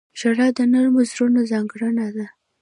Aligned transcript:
•ژړا 0.19 0.47
د 0.57 0.59
نرمو 0.71 1.01
زړونو 1.11 1.41
ځانګړنه 1.51 2.07
ده. 2.15 2.27